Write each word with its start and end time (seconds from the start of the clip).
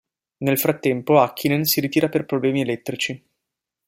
Nel 0.37 0.57
frattempo, 0.57 1.21
Häkkinen 1.21 1.63
si 1.63 1.79
ritira 1.79 2.09
per 2.09 2.25
problemi 2.25 2.61
elettrici. 2.61 3.23